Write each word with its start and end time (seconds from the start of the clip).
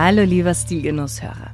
Hallo 0.00 0.22
lieber 0.22 0.54
Stilgenusshörer. 0.54 1.50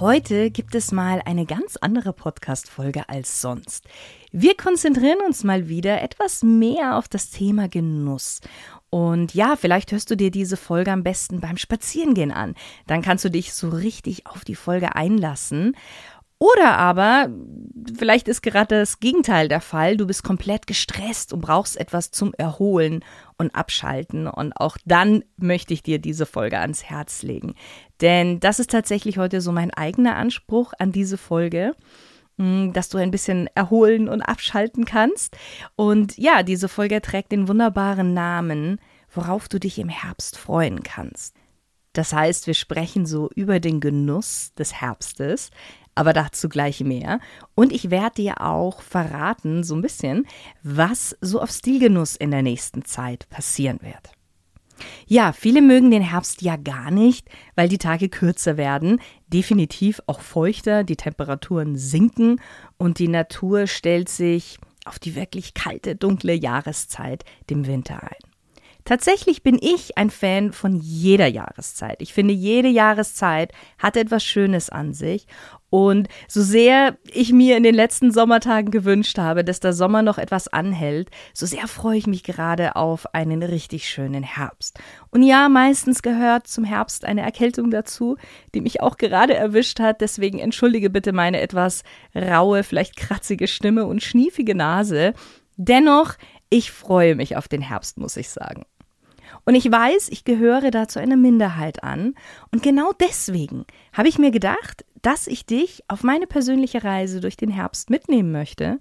Heute 0.00 0.50
gibt 0.50 0.74
es 0.74 0.90
mal 0.90 1.20
eine 1.26 1.44
ganz 1.44 1.76
andere 1.76 2.14
Podcast-Folge 2.14 3.10
als 3.10 3.42
sonst. 3.42 3.84
Wir 4.32 4.56
konzentrieren 4.56 5.18
uns 5.26 5.44
mal 5.44 5.68
wieder 5.68 6.00
etwas 6.00 6.42
mehr 6.42 6.96
auf 6.96 7.08
das 7.08 7.28
Thema 7.28 7.68
Genuss. 7.68 8.40
Und 8.88 9.34
ja, 9.34 9.56
vielleicht 9.56 9.92
hörst 9.92 10.10
du 10.10 10.16
dir 10.16 10.30
diese 10.30 10.56
Folge 10.56 10.92
am 10.92 11.02
besten 11.02 11.40
beim 11.40 11.58
Spazierengehen 11.58 12.32
an. 12.32 12.54
Dann 12.86 13.02
kannst 13.02 13.26
du 13.26 13.28
dich 13.28 13.52
so 13.52 13.68
richtig 13.68 14.26
auf 14.26 14.46
die 14.46 14.54
Folge 14.54 14.96
einlassen. 14.96 15.76
Oder 16.38 16.76
aber, 16.76 17.28
vielleicht 17.96 18.28
ist 18.28 18.42
gerade 18.42 18.80
das 18.80 19.00
Gegenteil 19.00 19.48
der 19.48 19.60
Fall. 19.60 19.96
Du 19.96 20.06
bist 20.06 20.22
komplett 20.22 20.66
gestresst 20.66 21.32
und 21.32 21.40
brauchst 21.40 21.76
etwas 21.76 22.10
zum 22.10 22.34
Erholen 22.34 23.04
und 23.38 23.54
Abschalten. 23.54 24.26
Und 24.26 24.52
auch 24.52 24.76
dann 24.84 25.24
möchte 25.36 25.72
ich 25.72 25.82
dir 25.82 25.98
diese 25.98 26.26
Folge 26.26 26.58
ans 26.58 26.84
Herz 26.84 27.22
legen. 27.22 27.54
Denn 28.00 28.40
das 28.40 28.58
ist 28.58 28.70
tatsächlich 28.70 29.18
heute 29.18 29.40
so 29.40 29.52
mein 29.52 29.72
eigener 29.72 30.16
Anspruch 30.16 30.72
an 30.78 30.92
diese 30.92 31.16
Folge 31.16 31.74
hm, 32.38 32.72
dass 32.72 32.88
du 32.88 32.98
ein 32.98 33.12
bisschen 33.12 33.48
erholen 33.54 34.08
und 34.08 34.22
abschalten 34.22 34.84
kannst. 34.84 35.36
Und 35.76 36.18
ja, 36.18 36.42
diese 36.42 36.68
Folge 36.68 37.00
trägt 37.00 37.32
den 37.32 37.48
wunderbaren 37.48 38.12
Namen, 38.12 38.80
worauf 39.12 39.48
du 39.48 39.60
dich 39.60 39.78
im 39.78 39.88
Herbst 39.88 40.36
freuen 40.36 40.82
kannst. 40.82 41.36
Das 41.92 42.12
heißt, 42.12 42.48
wir 42.48 42.54
sprechen 42.54 43.06
so 43.06 43.30
über 43.36 43.60
den 43.60 43.78
Genuss 43.78 44.52
des 44.54 44.74
Herbstes, 44.74 45.50
aber 45.94 46.12
dazu 46.12 46.48
gleich 46.48 46.80
mehr. 46.80 47.20
Und 47.54 47.72
ich 47.72 47.90
werde 47.90 48.16
dir 48.16 48.40
auch 48.40 48.82
verraten, 48.82 49.64
so 49.64 49.74
ein 49.74 49.82
bisschen, 49.82 50.26
was 50.62 51.16
so 51.20 51.40
auf 51.40 51.50
Stilgenuss 51.50 52.16
in 52.16 52.30
der 52.30 52.42
nächsten 52.42 52.84
Zeit 52.84 53.28
passieren 53.30 53.80
wird. 53.82 54.12
Ja, 55.06 55.32
viele 55.32 55.62
mögen 55.62 55.90
den 55.90 56.02
Herbst 56.02 56.42
ja 56.42 56.56
gar 56.56 56.90
nicht, 56.90 57.28
weil 57.54 57.68
die 57.68 57.78
Tage 57.78 58.08
kürzer 58.08 58.56
werden, 58.56 59.00
definitiv 59.28 60.00
auch 60.06 60.20
feuchter, 60.20 60.82
die 60.84 60.96
Temperaturen 60.96 61.76
sinken 61.76 62.40
und 62.76 62.98
die 62.98 63.08
Natur 63.08 63.66
stellt 63.66 64.08
sich 64.08 64.58
auf 64.84 64.98
die 64.98 65.14
wirklich 65.14 65.54
kalte, 65.54 65.96
dunkle 65.96 66.34
Jahreszeit, 66.34 67.24
dem 67.50 67.66
Winter 67.66 68.02
ein. 68.02 68.33
Tatsächlich 68.84 69.42
bin 69.42 69.58
ich 69.62 69.96
ein 69.96 70.10
Fan 70.10 70.52
von 70.52 70.76
jeder 70.76 71.26
Jahreszeit. 71.26 72.02
Ich 72.02 72.12
finde, 72.12 72.34
jede 72.34 72.68
Jahreszeit 72.68 73.52
hat 73.78 73.96
etwas 73.96 74.22
Schönes 74.22 74.68
an 74.68 74.92
sich. 74.92 75.26
Und 75.70 76.08
so 76.28 76.42
sehr 76.42 76.98
ich 77.10 77.32
mir 77.32 77.56
in 77.56 77.62
den 77.62 77.74
letzten 77.74 78.12
Sommertagen 78.12 78.70
gewünscht 78.70 79.16
habe, 79.16 79.42
dass 79.42 79.58
der 79.58 79.72
Sommer 79.72 80.02
noch 80.02 80.18
etwas 80.18 80.48
anhält, 80.48 81.10
so 81.32 81.46
sehr 81.46 81.66
freue 81.66 81.96
ich 81.96 82.06
mich 82.06 82.22
gerade 82.22 82.76
auf 82.76 83.12
einen 83.14 83.42
richtig 83.42 83.88
schönen 83.88 84.22
Herbst. 84.22 84.78
Und 85.10 85.22
ja, 85.22 85.48
meistens 85.48 86.02
gehört 86.02 86.46
zum 86.46 86.64
Herbst 86.64 87.06
eine 87.06 87.22
Erkältung 87.22 87.70
dazu, 87.70 88.16
die 88.54 88.60
mich 88.60 88.82
auch 88.82 88.98
gerade 88.98 89.34
erwischt 89.34 89.80
hat. 89.80 90.02
Deswegen 90.02 90.38
entschuldige 90.38 90.90
bitte 90.90 91.12
meine 91.12 91.40
etwas 91.40 91.84
raue, 92.14 92.62
vielleicht 92.62 92.96
kratzige 92.96 93.48
Stimme 93.48 93.86
und 93.86 94.02
schniefige 94.02 94.54
Nase. 94.54 95.14
Dennoch, 95.56 96.14
ich 96.50 96.70
freue 96.70 97.16
mich 97.16 97.36
auf 97.36 97.48
den 97.48 97.62
Herbst, 97.62 97.98
muss 97.98 98.16
ich 98.16 98.28
sagen. 98.28 98.64
Und 99.44 99.54
ich 99.54 99.70
weiß, 99.70 100.08
ich 100.08 100.24
gehöre 100.24 100.70
da 100.70 100.88
zu 100.88 101.00
einer 101.00 101.16
Minderheit 101.16 101.82
an. 101.82 102.14
Und 102.50 102.62
genau 102.62 102.92
deswegen 102.92 103.64
habe 103.92 104.08
ich 104.08 104.18
mir 104.18 104.30
gedacht, 104.30 104.84
dass 105.02 105.26
ich 105.26 105.44
dich 105.44 105.84
auf 105.88 106.02
meine 106.02 106.26
persönliche 106.26 106.82
Reise 106.82 107.20
durch 107.20 107.36
den 107.36 107.50
Herbst 107.50 107.90
mitnehmen 107.90 108.32
möchte, 108.32 108.78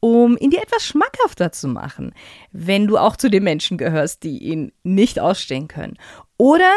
um 0.00 0.38
ihn 0.38 0.50
dir 0.50 0.62
etwas 0.62 0.84
schmackhafter 0.84 1.52
zu 1.52 1.68
machen, 1.68 2.14
wenn 2.50 2.86
du 2.86 2.96
auch 2.96 3.16
zu 3.16 3.28
den 3.28 3.44
Menschen 3.44 3.76
gehörst, 3.76 4.22
die 4.22 4.38
ihn 4.38 4.72
nicht 4.84 5.20
ausstehen 5.20 5.68
können. 5.68 5.98
Oder 6.38 6.72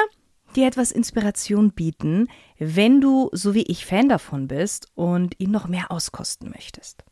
dir 0.55 0.67
etwas 0.67 0.91
Inspiration 0.91 1.71
bieten, 1.71 2.27
wenn 2.57 2.99
du, 2.99 3.29
so 3.31 3.53
wie 3.53 3.63
ich, 3.63 3.85
Fan 3.85 4.09
davon 4.09 4.47
bist 4.47 4.87
und 4.95 5.39
ihn 5.39 5.51
noch 5.51 5.67
mehr 5.67 5.91
auskosten 5.91 6.49
möchtest. 6.49 7.05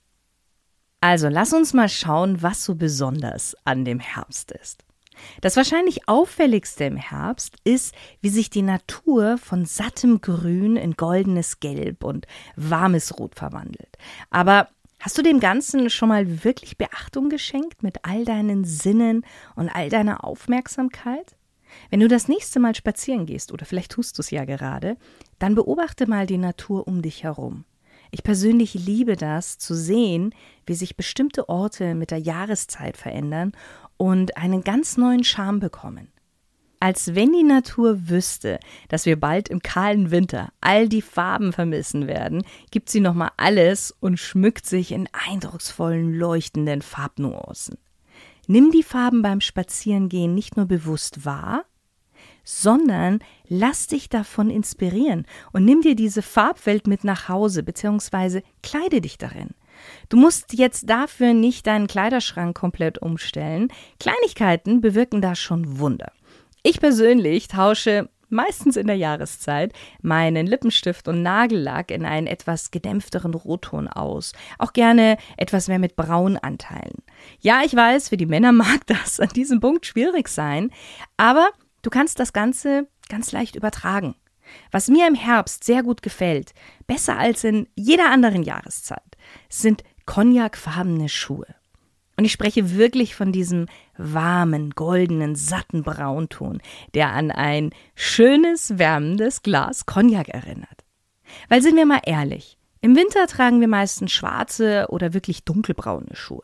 Also 0.99 1.29
lass 1.29 1.53
uns 1.53 1.73
mal 1.73 1.89
schauen, 1.89 2.41
was 2.41 2.65
so 2.65 2.75
besonders 2.75 3.55
an 3.63 3.85
dem 3.85 3.99
Herbst 3.99 4.51
ist. 4.51 4.83
Das 5.41 5.55
wahrscheinlich 5.55 6.07
auffälligste 6.07 6.85
im 6.85 6.97
Herbst 6.97 7.55
ist, 7.63 7.93
wie 8.21 8.29
sich 8.29 8.49
die 8.49 8.61
Natur 8.61 9.37
von 9.37 9.65
sattem 9.65 10.21
Grün 10.21 10.75
in 10.75 10.93
goldenes 10.93 11.59
Gelb 11.59 12.03
und 12.03 12.27
warmes 12.55 13.17
Rot 13.19 13.35
verwandelt. 13.35 13.97
Aber 14.29 14.69
hast 14.99 15.17
du 15.17 15.21
dem 15.21 15.39
Ganzen 15.39 15.89
schon 15.89 16.09
mal 16.09 16.43
wirklich 16.43 16.77
Beachtung 16.77 17.29
geschenkt 17.29 17.83
mit 17.83 17.97
all 18.03 18.25
deinen 18.25 18.65
Sinnen 18.65 19.25
und 19.55 19.69
all 19.69 19.89
deiner 19.89 20.23
Aufmerksamkeit? 20.23 21.35
Wenn 21.89 21.99
du 21.99 22.07
das 22.07 22.27
nächste 22.27 22.59
Mal 22.59 22.75
spazieren 22.75 23.25
gehst, 23.25 23.51
oder 23.51 23.65
vielleicht 23.65 23.91
tust 23.91 24.17
du 24.17 24.21
es 24.21 24.31
ja 24.31 24.45
gerade, 24.45 24.97
dann 25.39 25.55
beobachte 25.55 26.07
mal 26.07 26.25
die 26.25 26.37
Natur 26.37 26.87
um 26.87 27.01
dich 27.01 27.23
herum. 27.23 27.65
Ich 28.11 28.23
persönlich 28.23 28.73
liebe 28.73 29.17
das, 29.17 29.57
zu 29.57 29.75
sehen, 29.75 30.33
wie 30.65 30.75
sich 30.75 30.95
bestimmte 30.95 31.49
Orte 31.49 31.93
mit 31.93 32.11
der 32.11 32.19
Jahreszeit 32.19 32.95
verändern 32.95 33.51
und 33.97 34.37
einen 34.37 34.63
ganz 34.63 34.97
neuen 34.97 35.23
Charme 35.23 35.59
bekommen. 35.59 36.11
Als 36.79 37.15
wenn 37.15 37.33
die 37.33 37.43
Natur 37.43 38.07
wüsste, 38.07 38.59
dass 38.87 39.07
wir 39.07 39.19
bald 39.19 39.49
im 39.49 39.61
kahlen 39.61 40.11
Winter 40.11 40.49
all 40.61 40.87
die 40.87 41.01
Farben 41.01 41.51
vermissen 41.51 42.05
werden, 42.05 42.43
gibt 42.69 42.89
sie 42.89 42.99
nochmal 42.99 43.31
alles 43.37 43.95
und 43.99 44.17
schmückt 44.19 44.67
sich 44.67 44.91
in 44.91 45.09
eindrucksvollen, 45.27 46.13
leuchtenden 46.13 46.83
Farbnuancen. 46.83 47.79
Nimm 48.45 48.71
die 48.71 48.83
Farben 48.83 49.23
beim 49.23 49.41
Spazierengehen 49.41 50.35
nicht 50.35 50.55
nur 50.55 50.67
bewusst 50.67 51.25
wahr, 51.25 51.65
sondern 52.43 53.19
lass 53.49 53.87
dich 53.87 54.07
davon 54.07 54.49
inspirieren 54.49 55.25
und 55.51 55.65
nimm 55.65 55.81
dir 55.81 55.95
diese 55.95 56.21
Farbwelt 56.21 56.87
mit 56.87 57.03
nach 57.03 57.27
Hause 57.27 57.63
bzw. 57.63 58.41
kleide 58.61 59.01
dich 59.01 59.17
darin. 59.17 59.49
Du 60.09 60.17
musst 60.17 60.53
jetzt 60.53 60.89
dafür 60.89 61.33
nicht 61.33 61.67
deinen 61.67 61.87
Kleiderschrank 61.87 62.55
komplett 62.55 63.01
umstellen. 63.01 63.69
Kleinigkeiten 63.99 64.81
bewirken 64.81 65.21
da 65.21 65.35
schon 65.35 65.79
Wunder. 65.79 66.11
Ich 66.63 66.79
persönlich 66.79 67.47
tausche 67.47 68.09
meistens 68.29 68.75
in 68.75 68.87
der 68.87 68.95
Jahreszeit, 68.95 69.73
meinen 70.01 70.47
Lippenstift 70.47 71.07
und 71.07 71.21
Nagellack 71.23 71.91
in 71.91 72.05
einen 72.05 72.27
etwas 72.27 72.71
gedämpfteren 72.71 73.33
Rotton 73.33 73.87
aus. 73.87 74.33
Auch 74.57 74.73
gerne 74.73 75.17
etwas 75.37 75.67
mehr 75.67 75.79
mit 75.79 75.95
Braunanteilen. 75.95 77.03
Ja, 77.39 77.61
ich 77.63 77.75
weiß, 77.75 78.09
für 78.09 78.17
die 78.17 78.25
Männer 78.25 78.51
mag 78.53 78.85
das 78.87 79.19
an 79.19 79.29
diesem 79.29 79.59
Punkt 79.59 79.85
schwierig 79.85 80.27
sein, 80.27 80.71
aber 81.17 81.49
du 81.81 81.89
kannst 81.89 82.19
das 82.19 82.33
Ganze 82.33 82.87
ganz 83.09 83.31
leicht 83.31 83.55
übertragen. 83.55 84.15
Was 84.71 84.87
mir 84.87 85.07
im 85.07 85.15
Herbst 85.15 85.65
sehr 85.65 85.83
gut 85.83 86.01
gefällt, 86.01 86.53
besser 86.85 87.17
als 87.17 87.43
in 87.43 87.67
jeder 87.75 88.09
anderen 88.11 88.43
Jahreszeit, 88.43 89.01
sind 89.49 89.83
cognacfarbene 90.07 91.09
Schuhe. 91.09 91.45
Und 92.17 92.25
ich 92.25 92.31
spreche 92.31 92.75
wirklich 92.75 93.13
von 93.13 93.31
diesem 93.31 93.67
warmen, 93.95 94.71
goldenen, 94.71 95.35
satten 95.35 95.83
Braunton, 95.83 96.59
der 96.95 97.11
an 97.11 97.29
ein 97.29 97.69
schönes, 97.93 98.79
wärmendes 98.79 99.43
Glas 99.43 99.85
Cognac 99.85 100.29
erinnert. 100.29 100.83
Weil 101.47 101.61
sind 101.61 101.75
wir 101.75 101.85
mal 101.85 102.01
ehrlich, 102.03 102.57
im 102.81 102.95
Winter 102.95 103.27
tragen 103.27 103.61
wir 103.61 103.67
meistens 103.67 104.11
schwarze 104.11 104.87
oder 104.89 105.13
wirklich 105.13 105.43
dunkelbraune 105.43 106.15
Schuhe. 106.15 106.43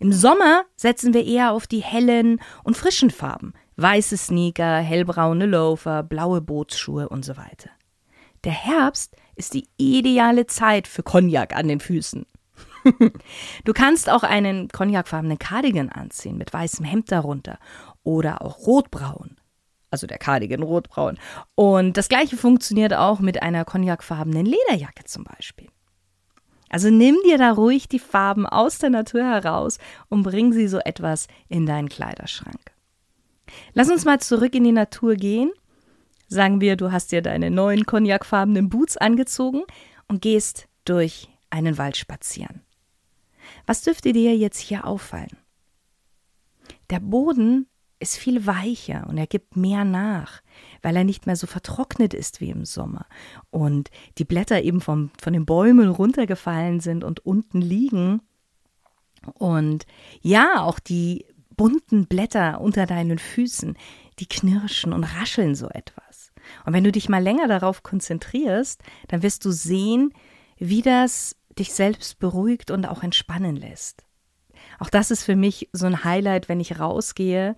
Im 0.00 0.12
Sommer 0.12 0.64
setzen 0.76 1.12
wir 1.12 1.26
eher 1.26 1.52
auf 1.52 1.66
die 1.66 1.82
hellen 1.82 2.40
und 2.62 2.76
frischen 2.76 3.10
Farben, 3.10 3.52
weiße 3.76 4.16
Sneaker, 4.16 4.78
hellbraune 4.78 5.46
Loafer, 5.46 6.02
blaue 6.02 6.40
Bootsschuhe 6.40 7.08
und 7.08 7.24
so 7.24 7.36
weiter. 7.36 7.70
Der 8.44 8.52
Herbst 8.52 9.16
ist 9.34 9.54
die 9.54 9.68
ideale 9.76 10.46
Zeit 10.46 10.88
für 10.88 11.02
Cognac 11.02 11.54
an 11.54 11.68
den 11.68 11.80
Füßen. 11.80 12.26
du 13.64 13.72
kannst 13.72 14.10
auch 14.10 14.22
einen 14.22 14.68
cognacfarbenen 14.68 15.38
Cardigan 15.38 15.88
anziehen 15.88 16.38
mit 16.38 16.52
weißem 16.52 16.84
Hemd 16.84 17.12
darunter 17.12 17.58
oder 18.02 18.42
auch 18.42 18.66
rotbraun. 18.66 19.36
Also 19.90 20.06
der 20.06 20.18
Cardigan 20.18 20.62
rotbraun. 20.62 21.18
Und 21.54 21.96
das 21.96 22.08
gleiche 22.08 22.36
funktioniert 22.36 22.94
auch 22.94 23.20
mit 23.20 23.42
einer 23.42 23.64
cognacfarbenen 23.64 24.46
Lederjacke 24.46 25.04
zum 25.04 25.24
Beispiel. 25.24 25.68
Also 26.70 26.88
nimm 26.88 27.18
dir 27.26 27.36
da 27.36 27.52
ruhig 27.52 27.86
die 27.88 27.98
Farben 27.98 28.46
aus 28.46 28.78
der 28.78 28.88
Natur 28.88 29.22
heraus 29.22 29.78
und 30.08 30.22
bring 30.22 30.54
sie 30.54 30.66
so 30.66 30.78
etwas 30.78 31.28
in 31.48 31.66
deinen 31.66 31.90
Kleiderschrank. 31.90 32.72
Lass 33.74 33.90
uns 33.90 34.06
mal 34.06 34.20
zurück 34.20 34.54
in 34.54 34.64
die 34.64 34.72
Natur 34.72 35.16
gehen. 35.16 35.52
Sagen 36.28 36.62
wir, 36.62 36.76
du 36.76 36.90
hast 36.90 37.12
dir 37.12 37.20
deine 37.20 37.50
neuen 37.50 37.84
cognacfarbenen 37.84 38.70
Boots 38.70 38.96
angezogen 38.96 39.64
und 40.08 40.22
gehst 40.22 40.66
durch 40.86 41.28
einen 41.50 41.76
Wald 41.76 41.98
spazieren. 41.98 42.62
Was 43.66 43.82
dürfte 43.82 44.12
dir 44.12 44.36
jetzt 44.36 44.58
hier 44.58 44.86
auffallen? 44.86 45.36
Der 46.90 47.00
Boden 47.00 47.66
ist 48.02 48.16
viel 48.16 48.46
weicher 48.46 49.06
und 49.08 49.16
er 49.16 49.28
gibt 49.28 49.56
mehr 49.56 49.84
nach, 49.84 50.42
weil 50.82 50.96
er 50.96 51.04
nicht 51.04 51.26
mehr 51.26 51.36
so 51.36 51.46
vertrocknet 51.46 52.14
ist 52.14 52.40
wie 52.40 52.50
im 52.50 52.64
Sommer 52.64 53.06
und 53.50 53.90
die 54.18 54.24
Blätter 54.24 54.62
eben 54.62 54.80
vom, 54.80 55.10
von 55.20 55.32
den 55.32 55.46
Bäumen 55.46 55.88
runtergefallen 55.88 56.80
sind 56.80 57.04
und 57.04 57.24
unten 57.24 57.60
liegen. 57.60 58.20
Und 59.34 59.86
ja, 60.20 60.62
auch 60.62 60.80
die 60.80 61.24
bunten 61.56 62.06
Blätter 62.06 62.60
unter 62.60 62.86
deinen 62.86 63.18
Füßen, 63.18 63.76
die 64.18 64.26
knirschen 64.26 64.92
und 64.92 65.04
rascheln 65.04 65.54
so 65.54 65.68
etwas. 65.68 66.32
Und 66.66 66.72
wenn 66.72 66.82
du 66.84 66.90
dich 66.90 67.08
mal 67.08 67.22
länger 67.22 67.46
darauf 67.46 67.84
konzentrierst, 67.84 68.82
dann 69.08 69.22
wirst 69.22 69.44
du 69.44 69.52
sehen, 69.52 70.12
wie 70.58 70.82
das 70.82 71.36
dich 71.58 71.72
selbst 71.72 72.18
beruhigt 72.18 72.70
und 72.70 72.86
auch 72.86 73.02
entspannen 73.02 73.56
lässt. 73.56 74.04
Auch 74.78 74.90
das 74.90 75.10
ist 75.10 75.24
für 75.24 75.36
mich 75.36 75.68
so 75.72 75.86
ein 75.86 76.04
Highlight, 76.04 76.48
wenn 76.48 76.60
ich 76.60 76.78
rausgehe 76.78 77.56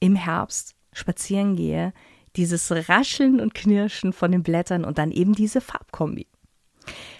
im 0.00 0.16
Herbst 0.16 0.74
spazieren 0.92 1.56
gehe, 1.56 1.92
dieses 2.36 2.70
Rascheln 2.88 3.40
und 3.40 3.54
Knirschen 3.54 4.12
von 4.12 4.32
den 4.32 4.42
Blättern 4.42 4.84
und 4.84 4.98
dann 4.98 5.10
eben 5.10 5.34
diese 5.34 5.60
Farbkombi. 5.60 6.26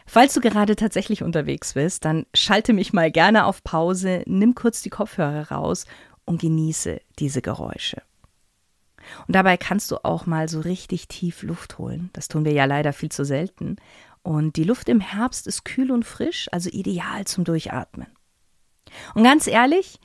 Falls 0.06 0.32
du 0.32 0.40
gerade 0.40 0.76
tatsächlich 0.76 1.22
unterwegs 1.22 1.74
bist, 1.74 2.04
dann 2.04 2.24
schalte 2.34 2.72
mich 2.72 2.92
mal 2.92 3.10
gerne 3.10 3.44
auf 3.44 3.62
Pause, 3.62 4.22
nimm 4.26 4.54
kurz 4.54 4.80
die 4.80 4.90
Kopfhörer 4.90 5.50
raus 5.50 5.84
und 6.24 6.40
genieße 6.40 7.00
diese 7.18 7.42
Geräusche. 7.42 8.02
Und 9.26 9.34
dabei 9.34 9.56
kannst 9.56 9.90
du 9.90 10.04
auch 10.04 10.26
mal 10.26 10.48
so 10.48 10.60
richtig 10.60 11.08
tief 11.08 11.42
Luft 11.42 11.78
holen. 11.78 12.10
Das 12.12 12.28
tun 12.28 12.44
wir 12.44 12.52
ja 12.52 12.64
leider 12.64 12.92
viel 12.92 13.10
zu 13.10 13.24
selten. 13.24 13.76
Und 14.22 14.56
die 14.56 14.64
Luft 14.64 14.88
im 14.88 15.00
Herbst 15.00 15.46
ist 15.46 15.64
kühl 15.64 15.90
und 15.90 16.04
frisch, 16.04 16.48
also 16.52 16.70
ideal 16.70 17.24
zum 17.26 17.44
Durchatmen. 17.44 18.08
Und 19.14 19.24
ganz 19.24 19.46
ehrlich, 19.46 19.98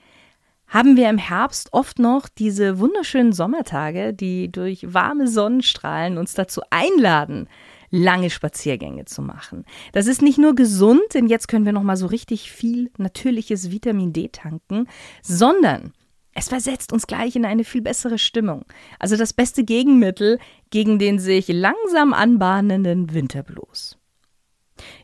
haben 0.68 0.98
wir 0.98 1.10
im 1.10 1.18
Herbst 1.18 1.72
oft 1.72 2.00
noch 2.00 2.28
diese 2.28 2.80
wunderschönen 2.80 3.34
Sommertage, 3.34 4.14
die 4.14 4.52
durch 4.52 4.94
warme 4.94 5.28
Sonnenstrahlen 5.28 6.18
uns 6.18 6.34
dazu 6.34 6.62
einladen, 6.70 7.48
lange 7.92 8.32
Spaziergänge 8.32 9.06
zu 9.06 9.22
machen. 9.22 9.66
Das 9.92 10.08
ist 10.08 10.24
nicht 10.24 10.40
nur 10.40 10.56
gesund, 10.56 11.04
denn 11.14 11.28
jetzt 11.28 11.48
können 11.48 11.66
wir 11.66 11.74
noch 11.74 11.84
mal 11.84 11.98
so 11.98 12.08
richtig 12.08 12.52
viel 12.52 12.92
natürliches 12.98 13.70
Vitamin 13.70 14.14
D 14.14 14.30
tanken, 14.30 14.88
sondern 15.22 15.94
es 16.34 16.50
versetzt 16.50 16.92
uns 16.92 17.06
gleich 17.06 17.36
in 17.36 17.46
eine 17.46 17.64
viel 17.64 17.84
bessere 17.84 18.18
Stimmung. 18.18 18.66
Also 18.98 19.16
das 19.16 19.34
beste 19.34 19.64
Gegenmittel 19.64 20.40
gegen 20.72 20.98
den 20.98 21.20
sich 21.20 21.48
langsam 21.50 22.14
anbahnenden 22.14 23.14
Winterblues. 23.14 24.00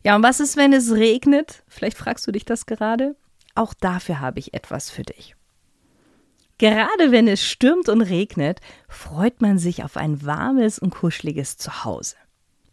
Ja, 0.04 0.16
und 0.16 0.24
was 0.24 0.40
ist, 0.40 0.58
wenn 0.58 0.74
es 0.74 0.92
regnet? 0.92 1.64
Vielleicht 1.68 1.98
fragst 1.98 2.26
du 2.28 2.32
dich 2.32 2.46
das 2.46 2.66
gerade. 2.66 3.16
Auch 3.56 3.74
dafür 3.74 4.20
habe 4.20 4.40
ich 4.40 4.54
etwas 4.54 4.90
für 4.90 5.04
dich. 5.04 5.36
Gerade 6.58 7.12
wenn 7.12 7.28
es 7.28 7.44
stürmt 7.44 7.88
und 7.88 8.02
regnet, 8.02 8.60
freut 8.90 9.42
man 9.42 9.58
sich 9.58 9.84
auf 9.84 9.96
ein 9.96 10.26
warmes 10.26 10.78
und 10.78 10.92
kuscheliges 10.92 11.58
Zuhause. 11.58 12.16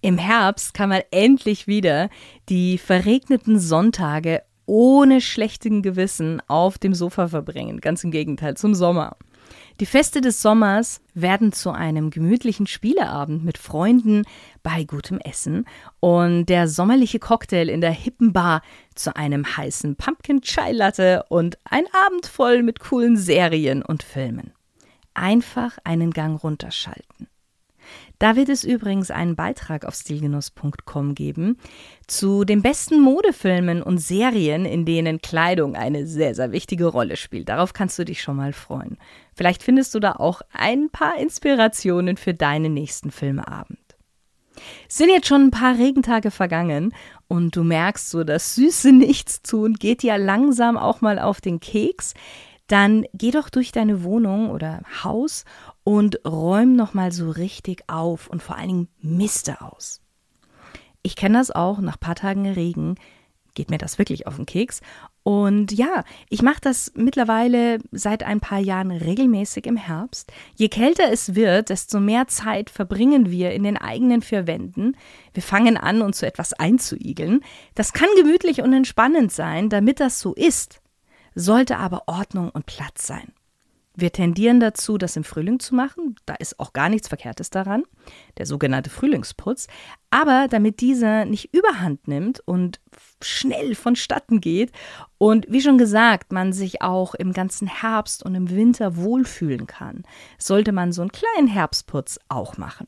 Im 0.00 0.19
Herbst 0.19 0.75
kann 0.75 0.88
man 0.88 1.03
endlich 1.11 1.67
wieder 1.67 2.11
die 2.49 2.79
verregneten 2.79 3.59
Sonntage 3.59 4.43
ohne 4.67 5.20
schlechten 5.20 5.82
Gewissen 5.82 6.43
auf 6.49 6.79
dem 6.79 6.94
Sofa 6.94 7.29
verbringen. 7.29 7.81
Ganz 7.81 8.02
im 8.05 8.11
Gegenteil, 8.11 8.56
zum 8.56 8.75
Sommer. 8.75 9.17
Die 9.81 9.87
Feste 9.87 10.21
des 10.21 10.41
Sommers 10.41 11.01
werden 11.15 11.53
zu 11.53 11.71
einem 11.71 12.11
gemütlichen 12.11 12.67
Spieleabend 12.67 13.45
mit 13.45 13.59
Freunden 13.59 14.25
bei 14.63 14.85
gutem 14.85 15.19
Essen 15.19 15.67
und 16.01 16.47
der 16.47 16.69
sommerliche 16.69 17.19
Cocktail 17.19 17.69
in 17.69 17.81
der 17.81 17.91
hippen 17.91 18.33
Bar 18.33 18.63
zu 18.95 19.15
einem 19.17 19.45
heißen 19.57 19.97
Pumpkin 19.97 20.41
Chai 20.41 20.73
Latte 20.73 21.25
und 21.29 21.59
ein 21.65 21.85
Abend 22.07 22.27
voll 22.27 22.63
mit 22.63 22.81
coolen 22.81 23.17
Serien 23.17 23.83
und 23.83 24.03
Filmen. 24.03 24.53
Einfach 25.15 25.79
einen 25.85 26.11
Gang 26.11 26.43
runterschalten. 26.43 27.29
Da 28.19 28.35
wird 28.35 28.49
es 28.49 28.65
übrigens 28.65 29.11
einen 29.11 29.37
Beitrag 29.37 29.85
auf 29.85 29.95
stilgenuss.com 29.95 31.15
geben 31.15 31.59
zu 32.07 32.45
den 32.45 32.63
besten 32.63 33.01
Modefilmen 33.01 33.83
und 33.83 33.99
Serien, 33.99 34.65
in 34.65 34.87
denen 34.87 35.21
Kleidung 35.21 35.77
eine 35.77 36.07
sehr, 36.07 36.35
sehr 36.35 36.51
wichtige 36.53 36.87
Rolle 36.87 37.17
spielt. 37.17 37.49
Darauf 37.49 37.75
kannst 37.75 37.99
du 37.99 38.05
dich 38.05 38.23
schon 38.23 38.37
mal 38.37 38.55
freuen. 38.55 38.97
Vielleicht 39.35 39.63
findest 39.63 39.95
du 39.95 40.01
da 40.01 40.13
auch 40.13 40.41
ein 40.53 40.89
paar 40.91 41.19
Inspirationen 41.19 42.17
für 42.17 42.33
deinen 42.33 42.73
nächsten 42.73 43.11
Filmeabend. 43.11 43.79
Sind 44.89 45.11
jetzt 45.11 45.29
schon 45.29 45.43
ein 45.43 45.51
paar 45.51 45.77
Regentage 45.77 46.31
vergangen 46.31 46.95
und 47.29 47.55
du 47.57 47.65
merkst 47.65 48.09
so, 48.09 48.25
das 48.25 48.55
süße 48.55 48.93
Nichtstun 48.93 49.75
geht 49.75 50.03
ja 50.03 50.17
langsam 50.17 50.79
auch 50.79 51.03
mal 51.03 51.19
auf 51.19 51.43
den 51.43 51.61
Keks, 51.61 52.15
dann 52.67 53.05
geh 53.12 53.31
doch 53.31 53.49
durch 53.49 53.71
deine 53.71 54.03
Wohnung 54.03 54.51
oder 54.51 54.81
Haus 55.05 55.45
und 55.87 56.19
räum 56.27 56.75
noch 56.75 56.94
mal 56.94 57.12
so 57.12 57.31
richtig 57.31 57.85
auf 57.87 58.27
und 58.27 58.43
vor 58.43 58.56
allen 58.56 58.69
Dingen 58.69 58.88
Miste 59.00 59.61
aus. 59.61 60.00
Ich 61.03 61.15
kenne 61.15 61.38
das 61.38 61.53
auch, 61.53 61.79
nach 61.79 61.94
ein 61.94 62.00
paar 62.00 62.17
Tagen 62.17 62.44
Regen 62.44 62.97
geht 63.55 63.71
mir 63.71 63.79
das 63.79 63.97
wirklich 63.97 64.27
auf 64.27 64.35
den 64.35 64.47
Keks. 64.47 64.81
Und 65.23 65.71
ja, 65.71 66.03
ich 66.29 66.43
mache 66.43 66.61
das 66.61 66.93
mittlerweile 66.97 67.79
seit 67.93 68.25
ein 68.25 68.41
paar 68.41 68.59
Jahren 68.59 68.91
regelmäßig 68.91 69.65
im 69.67 69.77
Herbst. 69.77 70.33
Je 70.56 70.69
kälter 70.69 71.11
es 71.11 71.37
wird, 71.37 71.71
desto 71.71 72.00
mehr 72.00 72.27
Zeit 72.27 72.69
verbringen 72.69 73.31
wir 73.31 73.53
in 73.53 73.62
den 73.62 73.77
eigenen 73.77 74.23
vier 74.23 74.49
Wänden. 74.49 74.97
Wir 75.35 75.43
fangen 75.43 75.77
an, 75.77 76.03
uns 76.03 76.19
so 76.19 76.27
etwas 76.27 76.53
einzuigeln. 76.53 77.44
Das 77.77 77.93
kann 77.93 78.09
gemütlich 78.17 78.61
und 78.61 78.73
entspannend 78.73 79.31
sein, 79.31 79.69
damit 79.69 80.00
das 80.00 80.19
so 80.19 80.35
ist, 80.35 80.81
sollte 81.37 81.79
aber 81.79 82.09
Ordnung 82.09 82.50
und 82.50 82.67
Platz 82.67 83.06
sein. 83.06 83.33
Wir 83.99 84.13
tendieren 84.13 84.61
dazu, 84.61 84.99
das 84.99 85.17
im 85.17 85.25
Frühling 85.25 85.59
zu 85.59 85.75
machen. 85.75 86.17
Da 86.27 86.35
ist 86.35 86.61
auch 86.61 86.75
gar 86.75 86.91
nichts 86.91 87.09
Verkehrtes 87.09 87.49
daran, 87.49 87.83
der 88.37 88.45
sogenannte 88.45 88.91
Frühlingsputz. 88.91 89.69
Aber 90.11 90.49
damit 90.51 90.81
dieser 90.83 91.25
nicht 91.25 91.55
überhand 91.55 92.07
nimmt 92.07 92.41
und 92.41 92.79
schnell 93.23 93.75
vonstatten 93.75 94.43
geht 94.43 94.71
und 95.17 95.47
wie 95.49 95.63
schon 95.63 95.79
gesagt, 95.79 96.31
man 96.31 96.53
sich 96.53 96.83
auch 96.83 97.15
im 97.15 97.33
ganzen 97.33 97.67
Herbst 97.69 98.23
und 98.23 98.35
im 98.35 98.51
Winter 98.51 98.97
wohlfühlen 98.97 99.67
kann, 99.67 100.03
sollte 100.39 100.73
man 100.73 100.93
so 100.93 101.01
einen 101.01 101.13
kleinen 101.13 101.49
Herbstputz 101.49 102.21
auch 102.29 102.59
machen. 102.59 102.87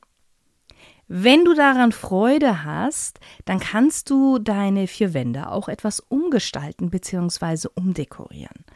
Wenn 1.10 1.46
du 1.46 1.54
daran 1.54 1.92
Freude 1.92 2.64
hast, 2.64 3.18
dann 3.46 3.60
kannst 3.60 4.10
du 4.10 4.38
deine 4.38 4.86
vier 4.86 5.14
Wände 5.14 5.50
auch 5.50 5.70
etwas 5.70 6.00
umgestalten 6.00 6.90
bzw. 6.90 7.68
umdekorieren. 7.74 8.66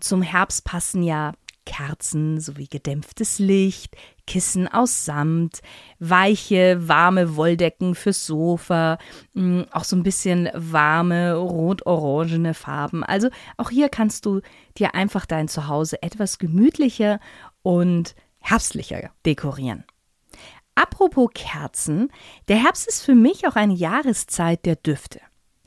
Zum 0.00 0.20
Herbst 0.20 0.64
passen 0.64 1.04
ja 1.04 1.32
Kerzen 1.66 2.40
sowie 2.40 2.68
gedämpftes 2.68 3.38
Licht, 3.38 3.94
Kissen 4.26 4.66
aus 4.66 5.04
Samt, 5.04 5.60
weiche, 5.98 6.88
warme 6.88 7.36
Wolldecken 7.36 7.94
fürs 7.94 8.24
Sofa, 8.24 8.96
mm, 9.34 9.62
auch 9.70 9.84
so 9.84 9.96
ein 9.96 10.02
bisschen 10.02 10.48
warme, 10.54 11.34
rot-orangene 11.34 12.54
Farben. 12.54 13.04
Also 13.04 13.28
auch 13.58 13.68
hier 13.68 13.90
kannst 13.90 14.24
du 14.24 14.40
dir 14.78 14.94
einfach 14.94 15.26
dein 15.26 15.48
Zuhause 15.48 16.02
etwas 16.02 16.38
gemütlicher 16.38 17.20
und 17.62 18.14
herbstlicher 18.38 19.10
dekorieren. 19.26 19.84
Apropos 20.74 21.30
Kerzen, 21.34 22.10
der 22.48 22.62
Herbst 22.62 22.86
ist 22.86 23.02
für 23.02 23.14
mich 23.14 23.46
auch 23.46 23.56
eine 23.56 23.74
Jahreszeit 23.74 24.64
der 24.66 24.76
Düfte. 24.76 25.20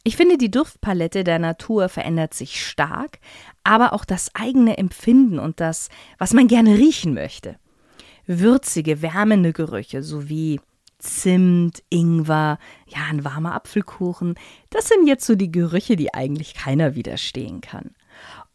Ich 0.10 0.18
finde, 0.18 0.40
die 0.40 0.50
Duftpalette 0.50 1.24
der 1.24 1.38
Natur 1.38 1.88
verändert 1.88 2.34
sich 2.34 2.66
stark, 2.66 3.20
aber 3.64 3.94
auch 3.94 4.04
das 4.04 4.34
eigene 4.34 4.80
Empfinden 4.80 5.38
und 5.38 5.60
das, 5.60 5.90
was 6.18 6.34
man 6.34 6.48
gerne 6.48 6.80
riechen 6.80 7.14
möchte. 7.14 7.58
Würzige, 8.26 9.04
wärmende 9.04 9.54
Gerüche 9.54 10.02
sowie 10.02 10.62
Zimt, 10.98 11.84
Ingwer, 11.92 12.58
ja, 12.88 13.02
ein 13.08 13.24
warmer 13.24 13.54
Apfelkuchen, 13.54 14.34
das 14.72 14.88
sind 14.88 15.06
jetzt 15.06 15.28
so 15.28 15.36
die 15.36 15.52
Gerüche, 15.52 15.96
die 15.96 16.12
eigentlich 16.12 16.56
keiner 16.56 16.96
widerstehen 16.96 17.62
kann. 17.62 17.92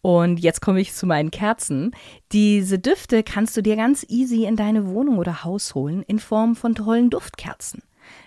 Und 0.02 0.40
jetzt 0.40 0.60
komme 0.60 0.80
ich 0.80 0.92
zu 0.92 1.06
meinen 1.06 1.30
Kerzen. 1.30 1.92
Diese 2.32 2.80
Düfte 2.80 3.22
kannst 3.22 3.56
du 3.56 3.62
dir 3.62 3.76
ganz 3.76 4.04
easy 4.08 4.44
in 4.44 4.56
deine 4.56 4.88
Wohnung 4.88 5.18
oder 5.18 5.44
Haus 5.44 5.76
holen 5.76 6.02
in 6.02 6.18
Form 6.18 6.56
von 6.56 6.74
tollen 6.74 7.10
Duftkerzen. 7.10 7.84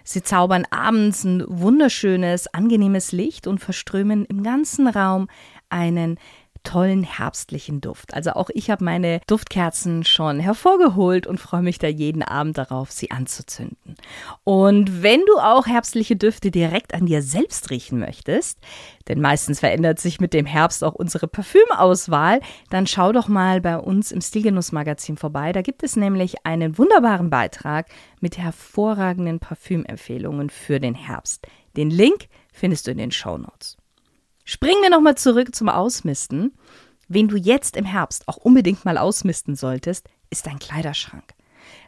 Sie 0.10 0.24
zaubern 0.24 0.64
abends 0.70 1.26
ein 1.26 1.44
wunderschönes, 1.48 2.48
angenehmes 2.54 3.12
Licht 3.12 3.46
und 3.46 3.60
verströmen 3.60 4.24
im 4.24 4.42
ganzen 4.42 4.88
Raum 4.88 5.28
einen 5.68 6.18
tollen 6.68 7.04
herbstlichen 7.04 7.80
Duft. 7.80 8.14
Also 8.14 8.32
auch 8.32 8.50
ich 8.54 8.70
habe 8.70 8.84
meine 8.84 9.22
Duftkerzen 9.26 10.04
schon 10.04 10.42
hervorgeholt 10.42 11.26
und 11.26 11.40
freue 11.40 11.62
mich 11.62 11.80
da 11.80 11.88
jeden 11.88 12.24
Abend 12.24 12.58
darauf, 12.58 12.92
sie 12.92 13.10
anzuzünden. 13.10 13.96
Und 14.44 15.02
wenn 15.02 15.22
du 15.22 15.38
auch 15.40 15.66
herbstliche 15.66 16.18
Düfte 16.18 16.52
direkt 16.52 16.94
an 16.94 17.06
dir 17.06 17.22
selbst 17.22 17.70
riechen 17.70 18.00
möchtest, 18.00 18.60
denn 19.08 19.22
meistens 19.22 19.62
verändert 19.62 20.00
sich 20.02 20.20
mit 20.20 20.34
dem 20.34 20.46
Herbst 20.46 20.84
auch 20.84 20.94
unsere 20.94 21.30
Parfümauswahl, 21.30 22.42
dann 22.70 22.86
schau 22.86 23.14
doch 23.14 23.30
mal 23.30 23.62
bei 23.62 23.78
uns 23.78 24.12
im 24.12 24.20
Stilgenuss 24.20 24.74
Magazin 24.74 25.16
vorbei. 25.16 25.54
Da 25.54 25.62
gibt 25.62 25.84
es 25.84 25.96
nämlich 25.96 26.46
einen 26.46 26.78
wunderbaren 26.78 27.30
Beitrag 27.30 27.88
mit 28.20 28.38
hervorragenden 28.38 29.40
Parfümempfehlungen 29.40 30.50
für 30.50 30.82
den 30.82 30.96
Herbst. 30.96 31.48
Den 31.78 31.90
Link 31.90 32.28
findest 32.52 32.88
du 32.88 32.92
in 32.92 32.98
den 32.98 33.12
Show 33.12 33.38
Notes. 33.38 33.78
Springen 34.50 34.82
wir 34.82 34.90
nochmal 34.90 35.16
zurück 35.16 35.54
zum 35.54 35.68
Ausmisten. 35.68 36.54
Wen 37.10 37.28
du 37.28 37.36
jetzt 37.36 37.76
im 37.76 37.84
Herbst 37.84 38.30
auch 38.30 38.38
unbedingt 38.38 38.86
mal 38.86 38.98
ausmisten 38.98 39.58
solltest, 39.58 40.08
ist 40.30 40.48
dein 40.48 40.58
Kleiderschrank. 40.58 41.34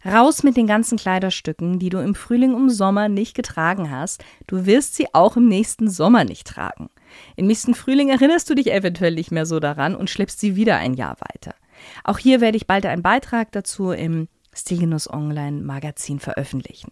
Raus 0.03 0.43
mit 0.43 0.57
den 0.57 0.67
ganzen 0.67 0.97
Kleiderstücken, 0.97 1.79
die 1.79 1.89
du 1.89 1.99
im 1.99 2.15
Frühling 2.15 2.53
und 2.53 2.69
Sommer 2.69 3.07
nicht 3.07 3.33
getragen 3.33 3.89
hast. 3.89 4.25
Du 4.45 4.65
wirst 4.65 4.95
sie 4.95 5.07
auch 5.13 5.37
im 5.37 5.47
nächsten 5.47 5.89
Sommer 5.89 6.25
nicht 6.25 6.47
tragen. 6.47 6.89
Im 7.37 7.47
nächsten 7.47 7.75
Frühling 7.75 8.09
erinnerst 8.09 8.49
du 8.49 8.55
dich 8.55 8.73
eventuell 8.73 9.15
nicht 9.15 9.31
mehr 9.31 9.45
so 9.45 9.61
daran 9.61 9.95
und 9.95 10.09
schleppst 10.09 10.41
sie 10.41 10.57
wieder 10.57 10.75
ein 10.75 10.95
Jahr 10.95 11.15
weiter. 11.31 11.55
Auch 12.03 12.17
hier 12.17 12.41
werde 12.41 12.57
ich 12.57 12.67
bald 12.67 12.85
einen 12.85 13.01
Beitrag 13.03 13.53
dazu 13.53 13.91
im 13.91 14.27
Stilgenuss 14.53 15.09
Online 15.09 15.61
Magazin 15.61 16.19
veröffentlichen. 16.19 16.91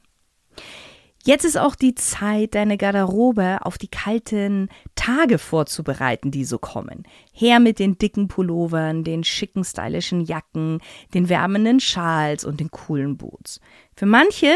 Jetzt 1.28 1.44
ist 1.44 1.58
auch 1.58 1.76
die 1.76 1.94
Zeit, 1.94 2.56
deine 2.56 2.78
Garderobe 2.78 3.58
auf 3.64 3.78
die 3.78 3.90
kalten 3.90 4.70
Tage 4.96 5.40
vorzubereiten, 5.40 6.32
die 6.32 6.46
so 6.46 6.58
kommen. 6.58 7.04
Her 7.34 7.60
mit 7.60 7.80
den 7.80 7.98
dicken 7.98 8.30
Pullovern, 8.30 9.04
den 9.04 9.26
schicken, 9.26 9.66
stylischen 9.66 10.22
Jacken, 10.22 10.80
den 11.14 11.28
wärmenden 11.28 11.82
Schals 11.82 12.46
und 12.46 12.62
den 12.62 12.72
coolen 12.72 13.18
Boots. 13.18 13.60
Für 13.94 14.06
manche 14.06 14.56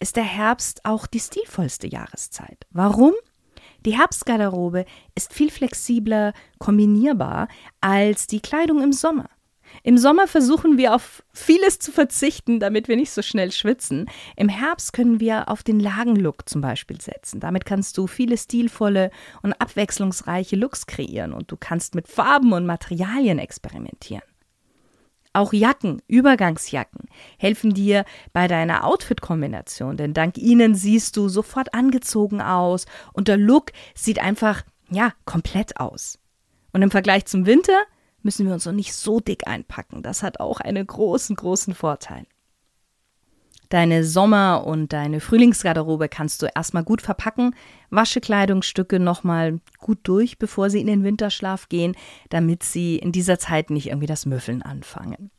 ist 0.00 0.16
der 0.16 0.24
Herbst 0.24 0.84
auch 0.84 1.06
die 1.06 1.20
stilvollste 1.20 1.86
Jahreszeit. 1.86 2.66
Warum? 2.72 3.12
Die 3.86 3.96
Herbstgarderobe 3.96 4.86
ist 5.14 5.32
viel 5.32 5.52
flexibler 5.52 6.32
kombinierbar 6.58 7.46
als 7.80 8.26
die 8.26 8.40
Kleidung 8.40 8.82
im 8.82 8.92
Sommer. 8.92 9.30
Im 9.82 9.98
Sommer 9.98 10.26
versuchen 10.26 10.78
wir 10.78 10.94
auf 10.94 11.22
vieles 11.32 11.78
zu 11.78 11.92
verzichten, 11.92 12.60
damit 12.60 12.88
wir 12.88 12.96
nicht 12.96 13.10
so 13.10 13.22
schnell 13.22 13.52
schwitzen. 13.52 14.06
Im 14.36 14.48
Herbst 14.48 14.92
können 14.92 15.20
wir 15.20 15.48
auf 15.48 15.62
den 15.62 15.80
Lagenlook 15.80 16.48
zum 16.48 16.60
Beispiel 16.60 17.00
setzen. 17.00 17.40
Damit 17.40 17.64
kannst 17.64 17.96
du 17.98 18.06
viele 18.06 18.36
stilvolle 18.36 19.10
und 19.42 19.54
abwechslungsreiche 19.54 20.56
Looks 20.56 20.86
kreieren 20.86 21.32
und 21.32 21.50
du 21.50 21.56
kannst 21.56 21.94
mit 21.94 22.08
Farben 22.08 22.52
und 22.52 22.66
Materialien 22.66 23.38
experimentieren. 23.38 24.22
Auch 25.32 25.52
Jacken, 25.52 26.02
Übergangsjacken, 26.08 27.08
helfen 27.38 27.74
dir 27.74 28.04
bei 28.32 28.48
deiner 28.48 28.84
Outfit-Kombination, 28.84 29.96
denn 29.96 30.14
dank 30.14 30.38
ihnen 30.38 30.74
siehst 30.74 31.16
du 31.16 31.28
sofort 31.28 31.74
angezogen 31.74 32.40
aus 32.40 32.86
und 33.12 33.28
der 33.28 33.36
Look 33.36 33.72
sieht 33.94 34.18
einfach, 34.18 34.62
ja, 34.90 35.12
komplett 35.26 35.78
aus. 35.78 36.18
Und 36.72 36.82
im 36.82 36.90
Vergleich 36.90 37.26
zum 37.26 37.46
Winter 37.46 37.84
müssen 38.22 38.46
wir 38.46 38.54
uns 38.54 38.66
noch 38.66 38.72
nicht 38.72 38.94
so 38.94 39.20
dick 39.20 39.46
einpacken. 39.46 40.02
Das 40.02 40.22
hat 40.22 40.40
auch 40.40 40.60
einen 40.60 40.86
großen, 40.86 41.36
großen 41.36 41.74
Vorteil. 41.74 42.26
Deine 43.68 44.02
Sommer- 44.02 44.66
und 44.66 44.94
deine 44.94 45.20
Frühlingsgarderobe 45.20 46.08
kannst 46.08 46.40
du 46.40 46.46
erstmal 46.46 46.84
gut 46.84 47.02
verpacken. 47.02 47.54
Wasche 47.90 48.20
Kleidungsstücke 48.20 48.98
nochmal 48.98 49.60
gut 49.78 49.98
durch, 50.04 50.38
bevor 50.38 50.70
sie 50.70 50.80
in 50.80 50.86
den 50.86 51.04
Winterschlaf 51.04 51.68
gehen, 51.68 51.94
damit 52.30 52.62
sie 52.62 52.96
in 52.96 53.12
dieser 53.12 53.38
Zeit 53.38 53.68
nicht 53.68 53.88
irgendwie 53.88 54.06
das 54.06 54.24
Müffeln 54.24 54.62
anfangen. 54.62 55.30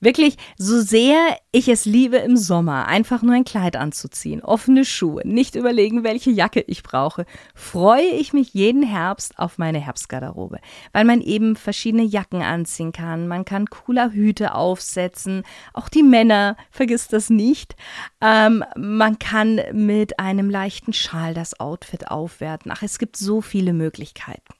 Wirklich, 0.00 0.36
so 0.56 0.80
sehr 0.80 1.36
ich 1.52 1.68
es 1.68 1.84
liebe 1.84 2.16
im 2.16 2.36
Sommer, 2.36 2.86
einfach 2.86 3.22
nur 3.22 3.34
ein 3.34 3.44
Kleid 3.44 3.76
anzuziehen, 3.76 4.42
offene 4.42 4.84
Schuhe, 4.84 5.22
nicht 5.26 5.56
überlegen, 5.56 6.04
welche 6.04 6.30
Jacke 6.30 6.60
ich 6.60 6.82
brauche, 6.82 7.26
freue 7.54 8.06
ich 8.06 8.32
mich 8.32 8.54
jeden 8.54 8.82
Herbst 8.82 9.38
auf 9.38 9.58
meine 9.58 9.78
Herbstgarderobe, 9.78 10.58
weil 10.92 11.04
man 11.04 11.20
eben 11.20 11.56
verschiedene 11.56 12.04
Jacken 12.04 12.42
anziehen 12.42 12.92
kann, 12.92 13.28
man 13.28 13.44
kann 13.44 13.66
cooler 13.66 14.12
Hüte 14.12 14.54
aufsetzen, 14.54 15.42
auch 15.74 15.88
die 15.88 16.02
Männer, 16.02 16.56
vergiss 16.70 17.08
das 17.08 17.30
nicht, 17.30 17.76
ähm, 18.20 18.64
man 18.76 19.18
kann 19.18 19.60
mit 19.72 20.18
einem 20.18 20.50
leichten 20.50 20.92
Schal 20.92 21.34
das 21.34 21.58
Outfit 21.60 22.10
aufwerten. 22.10 22.72
Ach, 22.74 22.82
es 22.82 22.98
gibt 22.98 23.16
so 23.16 23.40
viele 23.40 23.72
Möglichkeiten. 23.72 24.54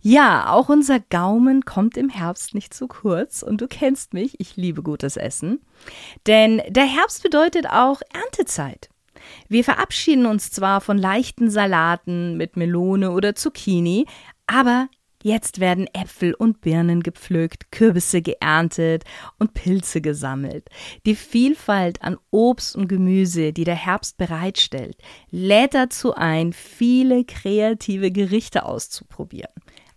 Ja, 0.00 0.50
auch 0.50 0.68
unser 0.68 1.00
Gaumen 1.00 1.64
kommt 1.64 1.96
im 1.96 2.08
Herbst 2.08 2.54
nicht 2.54 2.72
zu 2.72 2.86
kurz 2.86 3.42
und 3.42 3.60
du 3.60 3.68
kennst 3.68 4.14
mich, 4.14 4.40
ich 4.40 4.56
liebe 4.56 4.82
gutes 4.82 5.16
Essen. 5.16 5.60
Denn 6.26 6.62
der 6.68 6.84
Herbst 6.84 7.22
bedeutet 7.22 7.68
auch 7.68 8.00
Erntezeit. 8.12 8.88
Wir 9.48 9.64
verabschieden 9.64 10.26
uns 10.26 10.50
zwar 10.50 10.80
von 10.80 10.96
leichten 10.96 11.50
Salaten 11.50 12.36
mit 12.36 12.56
Melone 12.56 13.10
oder 13.10 13.34
Zucchini, 13.34 14.06
aber 14.46 14.88
Jetzt 15.22 15.58
werden 15.58 15.88
Äpfel 15.92 16.32
und 16.32 16.60
Birnen 16.60 17.02
gepflückt, 17.02 17.72
Kürbisse 17.72 18.22
geerntet 18.22 19.04
und 19.38 19.52
Pilze 19.52 20.00
gesammelt. 20.00 20.68
Die 21.06 21.16
Vielfalt 21.16 22.02
an 22.02 22.18
Obst 22.30 22.76
und 22.76 22.86
Gemüse, 22.86 23.52
die 23.52 23.64
der 23.64 23.74
Herbst 23.74 24.16
bereitstellt, 24.16 24.96
lädt 25.30 25.74
dazu 25.74 26.14
ein, 26.14 26.52
viele 26.52 27.24
kreative 27.24 28.12
Gerichte 28.12 28.64
auszuprobieren. 28.64 29.52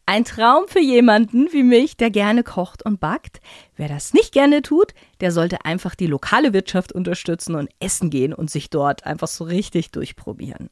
Ein 0.08 0.26
Traum 0.26 0.66
für 0.68 0.82
jemanden 0.82 1.54
wie 1.54 1.64
mich, 1.64 1.96
der 1.96 2.10
gerne 2.10 2.44
kocht 2.44 2.84
und 2.84 3.00
backt. 3.00 3.40
Wer 3.76 3.88
das 3.88 4.14
nicht 4.14 4.34
gerne 4.34 4.64
tut, 4.64 4.94
der 5.22 5.32
sollte 5.32 5.64
einfach 5.66 5.94
die 5.94 6.08
lokale 6.08 6.52
Wirtschaft 6.52 6.92
unterstützen 6.92 7.56
und 7.56 7.70
essen 7.80 8.10
gehen 8.10 8.34
und 8.34 8.50
sich 8.50 8.72
dort 8.72 9.06
einfach 9.06 9.28
so 9.28 9.44
richtig 9.44 9.92
durchprobieren. 9.92 10.70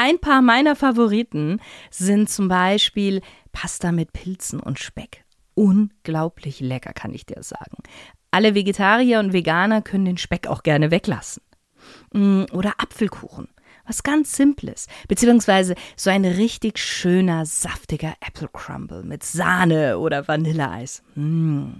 Ein 0.00 0.20
paar 0.20 0.42
meiner 0.42 0.76
Favoriten 0.76 1.60
sind 1.90 2.30
zum 2.30 2.46
Beispiel 2.46 3.20
Pasta 3.50 3.90
mit 3.90 4.12
Pilzen 4.12 4.60
und 4.60 4.78
Speck. 4.78 5.24
Unglaublich 5.54 6.60
lecker, 6.60 6.92
kann 6.92 7.12
ich 7.12 7.26
dir 7.26 7.42
sagen. 7.42 7.78
Alle 8.30 8.54
Vegetarier 8.54 9.18
und 9.18 9.32
Veganer 9.32 9.82
können 9.82 10.04
den 10.04 10.16
Speck 10.16 10.46
auch 10.46 10.62
gerne 10.62 10.92
weglassen. 10.92 11.42
Mm, 12.12 12.44
oder 12.52 12.74
Apfelkuchen. 12.78 13.48
Was 13.88 14.04
ganz 14.04 14.36
Simples. 14.36 14.86
Beziehungsweise 15.08 15.74
so 15.96 16.10
ein 16.10 16.24
richtig 16.24 16.78
schöner, 16.78 17.44
saftiger 17.44 18.14
Apple 18.24 18.50
Crumble 18.52 19.02
mit 19.02 19.24
Sahne 19.24 19.98
oder 19.98 20.28
Vanilleeis. 20.28 21.02
Mm. 21.16 21.78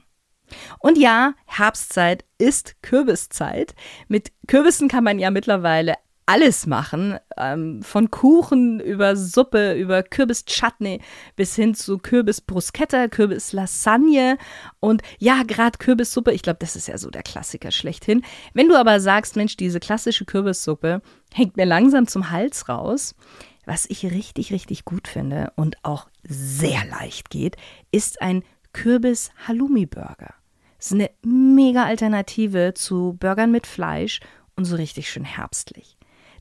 Und 0.81 0.99
ja, 0.99 1.35
Herbstzeit 1.47 2.25
ist 2.39 2.83
Kürbiszeit. 2.83 3.77
Mit 4.09 4.33
Kürbissen 4.49 4.89
kann 4.89 5.05
man 5.05 5.21
ja 5.21 5.31
mittlerweile 5.31 5.95
alles 6.29 6.67
machen, 6.67 7.19
ähm, 7.39 7.83
von 7.83 8.11
Kuchen 8.11 8.81
über 8.81 9.17
Suppe, 9.17 9.73
über 9.73 10.03
Kürbis-Chutney 10.03 11.01
bis 11.37 11.57
hin 11.57 11.75
zu 11.75 11.97
Kürbis-Bruschetta, 11.97 13.09
Kürbis-Lasagne 13.09 14.37
und 14.79 15.01
ja, 15.19 15.43
gerade 15.43 15.79
Kürbissuppe, 15.79 16.33
ich 16.33 16.43
glaube, 16.43 16.59
das 16.61 16.77
ist 16.77 16.87
ja 16.87 16.99
so 16.99 17.09
der 17.11 17.23
Klassiker 17.23 17.71
schlechthin. 17.71 18.23
Wenn 18.53 18.69
du 18.69 18.77
aber 18.77 19.01
sagst, 19.01 19.37
Mensch, 19.37 19.57
diese 19.57 19.81
klassische 19.81 20.27
Kürbissuppe 20.27 21.01
hängt 21.33 21.57
mir 21.57 21.65
langsam 21.65 22.07
zum 22.07 22.31
Hals 22.31 22.69
raus, 22.69 23.15
was 23.65 23.87
ich 23.89 24.05
richtig, 24.05 24.53
richtig 24.53 24.85
gut 24.85 25.09
finde 25.09 25.53
und 25.57 25.83
auch 25.83 26.09
sehr 26.25 26.85
leicht 26.85 27.31
geht, 27.31 27.57
ist 27.91 28.21
ein 28.21 28.45
Kürbis-Halloumi-Burger. 28.75 30.35
Das 30.77 30.87
ist 30.89 30.93
eine 30.93 31.11
mega 31.23 31.85
Alternative 31.85 32.75
zu 32.75 33.17
Burgern 33.19 33.51
mit 33.51 33.67
Fleisch 33.67 34.21
und 34.57 34.67
so 34.67 34.77
richtig 34.77 35.11
schön 35.11 35.25
herbstlich. 35.25 35.98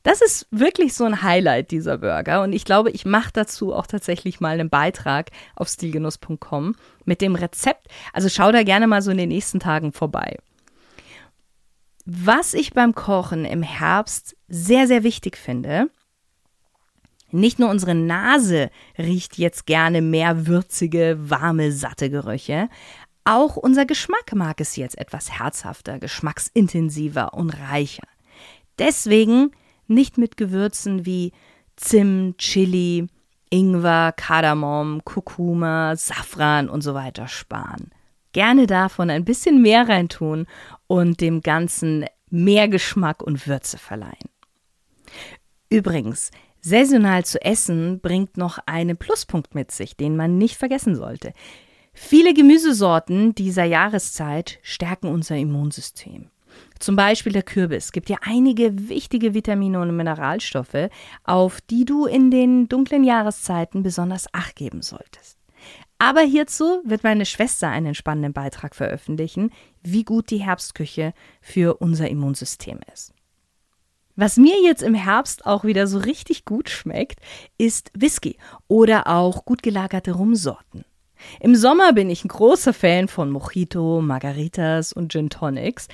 Das 0.08 0.22
ist 0.22 0.46
wirklich 0.50 0.94
so 0.94 1.04
ein 1.04 1.20
Highlight 1.20 1.70
dieser 1.70 1.98
Burger 1.98 2.42
und 2.42 2.54
ich 2.54 2.64
glaube, 2.64 2.90
ich 2.90 3.04
mache 3.04 3.28
dazu 3.30 3.74
auch 3.74 3.86
tatsächlich 3.86 4.40
mal 4.40 4.58
einen 4.58 4.70
Beitrag 4.70 5.30
auf 5.54 5.68
stilgenuss.com 5.68 6.76
mit 7.04 7.20
dem 7.20 7.34
Rezept. 7.34 7.88
Also 8.14 8.30
schau 8.30 8.50
da 8.50 8.62
gerne 8.62 8.86
mal 8.86 9.02
so 9.02 9.10
in 9.10 9.18
den 9.18 9.28
nächsten 9.28 9.60
Tagen 9.60 9.92
vorbei. 9.92 10.38
Was 12.06 12.54
ich 12.54 12.72
beim 12.72 12.94
Kochen 12.94 13.44
im 13.44 13.62
Herbst 13.62 14.34
sehr, 14.48 14.86
sehr 14.86 15.02
wichtig 15.02 15.36
finde, 15.36 15.90
nicht 17.30 17.58
nur 17.58 17.68
unsere 17.68 17.94
Nase 17.94 18.70
riecht 18.96 19.36
jetzt 19.36 19.66
gerne 19.66 20.00
mehr 20.00 20.46
würzige, 20.46 21.18
warme, 21.18 21.70
satte 21.70 22.08
Gerüche, 22.08 22.70
auch 23.24 23.56
unser 23.56 23.84
Geschmack 23.84 24.34
mag 24.34 24.58
es 24.62 24.76
jetzt 24.76 24.96
etwas 24.96 25.38
herzhafter, 25.38 25.98
geschmacksintensiver 25.98 27.34
und 27.34 27.50
reicher. 27.50 28.08
Deswegen 28.78 29.50
nicht 29.88 30.18
mit 30.18 30.36
Gewürzen 30.36 31.06
wie 31.06 31.32
Zimt, 31.76 32.38
Chili, 32.38 33.06
Ingwer, 33.50 34.12
Kardamom, 34.12 35.02
Kurkuma, 35.04 35.96
Safran 35.96 36.68
und 36.68 36.82
so 36.82 36.94
weiter 36.94 37.28
sparen. 37.28 37.90
Gerne 38.32 38.66
davon 38.66 39.10
ein 39.10 39.24
bisschen 39.24 39.62
mehr 39.62 39.88
reintun 39.88 40.46
und 40.86 41.20
dem 41.20 41.40
Ganzen 41.40 42.04
mehr 42.30 42.68
Geschmack 42.68 43.22
und 43.22 43.46
Würze 43.46 43.78
verleihen. 43.78 44.28
Übrigens, 45.70 46.30
Saisonal 46.60 47.24
zu 47.24 47.42
essen 47.42 48.00
bringt 48.00 48.36
noch 48.36 48.58
einen 48.66 48.96
Pluspunkt 48.96 49.54
mit 49.54 49.70
sich, 49.70 49.96
den 49.96 50.16
man 50.16 50.38
nicht 50.38 50.56
vergessen 50.56 50.94
sollte. 50.94 51.32
Viele 51.92 52.34
Gemüsesorten 52.34 53.34
dieser 53.34 53.64
Jahreszeit 53.64 54.58
stärken 54.62 55.08
unser 55.08 55.36
Immunsystem. 55.36 56.30
Zum 56.78 56.96
Beispiel 56.96 57.32
der 57.32 57.42
Kürbis 57.42 57.92
gibt 57.92 58.08
dir 58.08 58.18
einige 58.22 58.88
wichtige 58.88 59.34
Vitamine 59.34 59.80
und 59.80 59.96
Mineralstoffe, 59.96 60.90
auf 61.24 61.60
die 61.62 61.84
du 61.84 62.06
in 62.06 62.30
den 62.30 62.68
dunklen 62.68 63.04
Jahreszeiten 63.04 63.82
besonders 63.82 64.26
Acht 64.32 64.56
geben 64.56 64.82
solltest. 64.82 65.38
Aber 65.98 66.20
hierzu 66.20 66.80
wird 66.84 67.02
meine 67.02 67.26
Schwester 67.26 67.68
einen 67.68 67.94
spannenden 67.94 68.32
Beitrag 68.32 68.76
veröffentlichen, 68.76 69.50
wie 69.82 70.04
gut 70.04 70.30
die 70.30 70.44
Herbstküche 70.44 71.12
für 71.40 71.78
unser 71.78 72.08
Immunsystem 72.08 72.78
ist. 72.92 73.12
Was 74.14 74.36
mir 74.36 74.60
jetzt 74.62 74.82
im 74.82 74.94
Herbst 74.94 75.46
auch 75.46 75.64
wieder 75.64 75.86
so 75.86 75.98
richtig 75.98 76.44
gut 76.44 76.70
schmeckt, 76.70 77.20
ist 77.56 77.90
Whisky 77.94 78.36
oder 78.66 79.06
auch 79.06 79.44
gut 79.44 79.62
gelagerte 79.62 80.12
Rumsorten. 80.12 80.84
Im 81.40 81.56
Sommer 81.56 81.92
bin 81.92 82.10
ich 82.10 82.24
ein 82.24 82.28
großer 82.28 82.72
Fan 82.72 83.08
von 83.08 83.30
Mojito, 83.30 84.00
Margaritas 84.00 84.92
und 84.92 85.12
Gin 85.12 85.30
Tonics, 85.30 85.88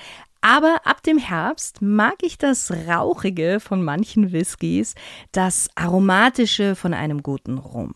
aber 0.45 0.83
ab 0.85 1.03
dem 1.03 1.17
Herbst 1.17 1.81
mag 1.81 2.17
ich 2.21 2.37
das 2.37 2.71
Rauchige 2.71 3.61
von 3.61 3.83
manchen 3.83 4.31
Whiskys, 4.31 4.95
das 5.33 5.71
Aromatische 5.75 6.75
von 6.75 6.93
einem 6.93 7.23
guten 7.23 7.57
Rum. 7.57 7.95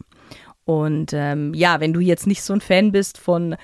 Und 0.64 1.12
ähm, 1.12 1.52
ja, 1.52 1.78
wenn 1.80 1.92
du 1.92 2.00
jetzt 2.00 2.26
nicht 2.26 2.42
so 2.42 2.54
ein 2.54 2.62
Fan 2.62 2.90
bist 2.90 3.18
von 3.18 3.54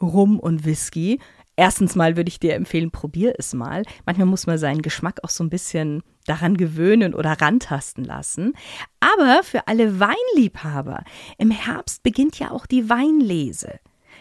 Rum 0.00 0.40
und 0.40 0.64
Whisky, 0.64 1.20
Erstens 1.54 1.94
mal 1.94 2.16
würde 2.16 2.30
ich 2.30 2.40
dir 2.40 2.54
empfehlen, 2.54 2.90
probier 2.90 3.34
es 3.38 3.52
mal. 3.52 3.82
Manchmal 4.06 4.26
muss 4.26 4.46
man 4.46 4.56
seinen 4.56 4.80
Geschmack 4.80 5.18
auch 5.22 5.28
so 5.28 5.44
ein 5.44 5.50
bisschen 5.50 6.02
daran 6.24 6.56
gewöhnen 6.56 7.14
oder 7.14 7.32
rantasten 7.32 8.04
lassen. 8.04 8.54
Aber 9.00 9.42
für 9.42 9.68
alle 9.68 10.00
Weinliebhaber, 10.00 11.04
im 11.36 11.50
Herbst 11.50 12.02
beginnt 12.02 12.38
ja 12.38 12.52
auch 12.52 12.64
die 12.64 12.88
Weinlese. 12.88 13.80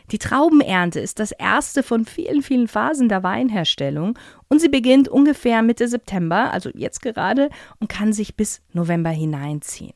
Die 0.09 0.17
Traubenernte 0.17 0.99
ist 0.99 1.19
das 1.19 1.31
erste 1.31 1.83
von 1.83 2.05
vielen, 2.05 2.41
vielen 2.41 2.67
Phasen 2.67 3.09
der 3.09 3.23
Weinherstellung 3.23 4.17
und 4.47 4.59
sie 4.59 4.69
beginnt 4.69 5.07
ungefähr 5.07 5.61
Mitte 5.61 5.87
September, 5.87 6.51
also 6.51 6.69
jetzt 6.73 7.01
gerade, 7.01 7.49
und 7.79 7.87
kann 7.89 8.13
sich 8.13 8.35
bis 8.35 8.61
November 8.73 9.11
hineinziehen. 9.11 9.93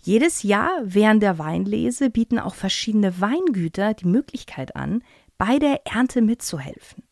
Jedes 0.00 0.42
Jahr 0.42 0.70
während 0.82 1.22
der 1.22 1.38
Weinlese 1.38 2.10
bieten 2.10 2.38
auch 2.38 2.54
verschiedene 2.54 3.20
Weingüter 3.20 3.94
die 3.94 4.06
Möglichkeit 4.06 4.76
an, 4.76 5.02
bei 5.38 5.58
der 5.58 5.86
Ernte 5.86 6.22
mitzuhelfen. 6.22 7.02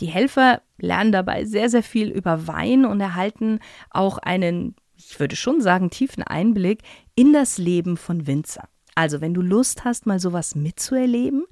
Die 0.00 0.06
Helfer 0.06 0.62
lernen 0.78 1.12
dabei 1.12 1.44
sehr, 1.44 1.68
sehr 1.68 1.82
viel 1.82 2.10
über 2.10 2.46
Wein 2.46 2.84
und 2.84 3.00
erhalten 3.00 3.60
auch 3.90 4.18
einen, 4.18 4.74
ich 4.96 5.18
würde 5.20 5.36
schon 5.36 5.60
sagen, 5.60 5.90
tiefen 5.90 6.22
Einblick 6.22 6.82
in 7.14 7.32
das 7.32 7.58
Leben 7.58 7.96
von 7.96 8.26
Winzer. 8.26 8.68
Also, 9.00 9.22
wenn 9.22 9.32
du 9.32 9.40
Lust 9.40 9.86
hast, 9.86 10.04
mal 10.04 10.20
sowas 10.20 10.54
mitzuerleben, 10.54 11.44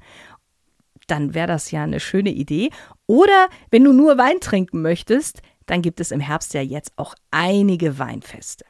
dann 1.07 1.33
wäre 1.33 1.47
das 1.47 1.71
ja 1.71 1.83
eine 1.83 1.99
schöne 1.99 2.28
Idee. 2.28 2.69
Oder 3.07 3.49
wenn 3.71 3.85
du 3.85 3.95
nur 3.95 4.19
Wein 4.19 4.38
trinken 4.40 4.83
möchtest, 4.83 5.40
dann 5.64 5.81
gibt 5.81 5.99
es 5.99 6.11
im 6.11 6.21
Herbst 6.21 6.52
ja 6.52 6.61
jetzt 6.61 6.93
auch 6.97 7.14
einige 7.31 7.99
Weinfeste. 7.99 8.67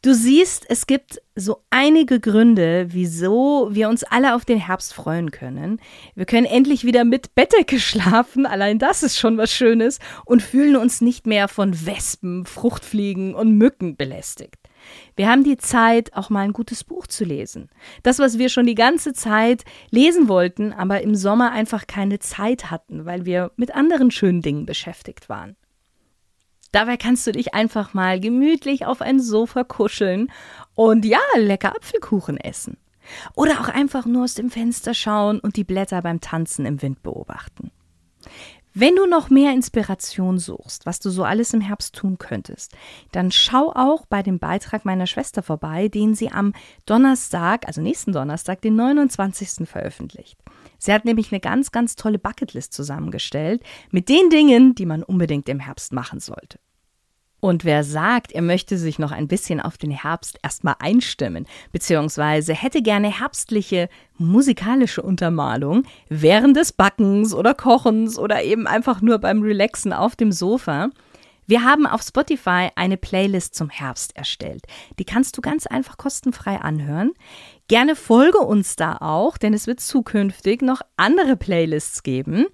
Du 0.00 0.14
siehst, 0.14 0.64
es 0.70 0.86
gibt 0.86 1.20
so 1.36 1.62
einige 1.68 2.18
Gründe, 2.18 2.86
wieso 2.92 3.68
wir 3.72 3.90
uns 3.90 4.04
alle 4.04 4.34
auf 4.34 4.46
den 4.46 4.58
Herbst 4.58 4.94
freuen 4.94 5.30
können. 5.30 5.82
Wir 6.14 6.24
können 6.24 6.46
endlich 6.46 6.84
wieder 6.84 7.04
mit 7.04 7.34
Bettdecke 7.34 7.78
schlafen, 7.78 8.46
allein 8.46 8.78
das 8.78 9.02
ist 9.02 9.18
schon 9.18 9.36
was 9.36 9.52
Schönes, 9.52 9.98
und 10.24 10.42
fühlen 10.42 10.76
uns 10.76 11.02
nicht 11.02 11.26
mehr 11.26 11.46
von 11.46 11.84
Wespen, 11.84 12.46
Fruchtfliegen 12.46 13.34
und 13.34 13.58
Mücken 13.58 13.98
belästigt. 13.98 14.59
Wir 15.16 15.28
haben 15.28 15.44
die 15.44 15.56
Zeit, 15.56 16.14
auch 16.14 16.30
mal 16.30 16.40
ein 16.40 16.52
gutes 16.52 16.84
Buch 16.84 17.06
zu 17.06 17.24
lesen. 17.24 17.68
Das, 18.02 18.18
was 18.18 18.38
wir 18.38 18.48
schon 18.48 18.66
die 18.66 18.74
ganze 18.74 19.12
Zeit 19.12 19.64
lesen 19.90 20.28
wollten, 20.28 20.72
aber 20.72 21.02
im 21.02 21.14
Sommer 21.14 21.52
einfach 21.52 21.86
keine 21.86 22.18
Zeit 22.18 22.70
hatten, 22.70 23.04
weil 23.04 23.24
wir 23.24 23.52
mit 23.56 23.74
anderen 23.74 24.10
schönen 24.10 24.42
Dingen 24.42 24.66
beschäftigt 24.66 25.28
waren. 25.28 25.56
Dabei 26.72 26.96
kannst 26.96 27.26
du 27.26 27.32
dich 27.32 27.54
einfach 27.54 27.94
mal 27.94 28.20
gemütlich 28.20 28.86
auf 28.86 29.00
ein 29.02 29.20
Sofa 29.20 29.64
kuscheln 29.64 30.30
und 30.74 31.04
ja, 31.04 31.18
lecker 31.36 31.74
Apfelkuchen 31.76 32.36
essen. 32.36 32.76
Oder 33.34 33.60
auch 33.60 33.68
einfach 33.68 34.06
nur 34.06 34.24
aus 34.24 34.34
dem 34.34 34.50
Fenster 34.50 34.94
schauen 34.94 35.40
und 35.40 35.56
die 35.56 35.64
Blätter 35.64 36.00
beim 36.02 36.20
Tanzen 36.20 36.66
im 36.66 36.80
Wind 36.80 37.02
beobachten. 37.02 37.72
Wenn 38.72 38.94
du 38.94 39.06
noch 39.06 39.30
mehr 39.30 39.52
Inspiration 39.52 40.38
suchst, 40.38 40.86
was 40.86 41.00
du 41.00 41.10
so 41.10 41.24
alles 41.24 41.52
im 41.52 41.60
Herbst 41.60 41.96
tun 41.96 42.18
könntest, 42.18 42.72
dann 43.10 43.32
schau 43.32 43.72
auch 43.74 44.06
bei 44.06 44.22
dem 44.22 44.38
Beitrag 44.38 44.84
meiner 44.84 45.08
Schwester 45.08 45.42
vorbei, 45.42 45.88
den 45.88 46.14
sie 46.14 46.30
am 46.30 46.52
Donnerstag, 46.86 47.66
also 47.66 47.80
nächsten 47.80 48.12
Donnerstag, 48.12 48.60
den 48.60 48.76
29. 48.76 49.68
veröffentlicht. 49.68 50.38
Sie 50.78 50.92
hat 50.92 51.04
nämlich 51.04 51.32
eine 51.32 51.40
ganz, 51.40 51.72
ganz 51.72 51.96
tolle 51.96 52.20
Bucketlist 52.20 52.72
zusammengestellt 52.72 53.62
mit 53.90 54.08
den 54.08 54.30
Dingen, 54.30 54.76
die 54.76 54.86
man 54.86 55.02
unbedingt 55.02 55.48
im 55.48 55.58
Herbst 55.58 55.92
machen 55.92 56.20
sollte. 56.20 56.60
Und 57.40 57.64
wer 57.64 57.84
sagt, 57.84 58.32
er 58.32 58.42
möchte 58.42 58.76
sich 58.76 58.98
noch 58.98 59.12
ein 59.12 59.26
bisschen 59.26 59.60
auf 59.60 59.78
den 59.78 59.90
Herbst 59.90 60.38
erstmal 60.42 60.76
einstimmen, 60.78 61.46
beziehungsweise 61.72 62.54
hätte 62.54 62.82
gerne 62.82 63.18
herbstliche 63.18 63.88
musikalische 64.18 65.02
Untermalung 65.02 65.84
während 66.08 66.56
des 66.56 66.72
Backens 66.72 67.34
oder 67.34 67.54
Kochens 67.54 68.18
oder 68.18 68.42
eben 68.42 68.66
einfach 68.66 69.00
nur 69.00 69.18
beim 69.18 69.42
Relaxen 69.42 69.94
auf 69.94 70.16
dem 70.16 70.32
Sofa, 70.32 70.90
wir 71.50 71.64
haben 71.64 71.84
auf 71.84 72.02
Spotify 72.02 72.68
eine 72.76 72.96
Playlist 72.96 73.56
zum 73.56 73.70
Herbst 73.70 74.16
erstellt. 74.16 74.66
Die 75.00 75.04
kannst 75.04 75.36
du 75.36 75.40
ganz 75.40 75.66
einfach 75.66 75.96
kostenfrei 75.96 76.60
anhören. 76.60 77.10
Gerne 77.66 77.96
folge 77.96 78.38
uns 78.38 78.76
da 78.76 78.98
auch, 79.00 79.36
denn 79.36 79.52
es 79.52 79.66
wird 79.66 79.80
zukünftig 79.80 80.62
noch 80.62 80.80
andere 80.96 81.36
Playlists 81.36 82.04
geben. 82.04 82.46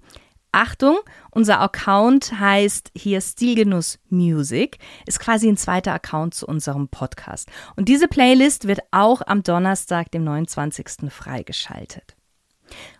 Achtung, 0.51 0.97
unser 1.31 1.59
Account 1.59 2.39
heißt 2.39 2.91
hier 2.95 3.21
Stilgenuss 3.21 3.99
Music, 4.09 4.79
ist 5.05 5.19
quasi 5.19 5.47
ein 5.47 5.57
zweiter 5.57 5.93
Account 5.93 6.33
zu 6.33 6.47
unserem 6.47 6.87
Podcast. 6.87 7.49
Und 7.75 7.89
diese 7.89 8.07
Playlist 8.07 8.67
wird 8.67 8.79
auch 8.91 9.21
am 9.25 9.43
Donnerstag, 9.43 10.11
dem 10.11 10.23
29. 10.23 11.11
freigeschaltet. 11.11 12.15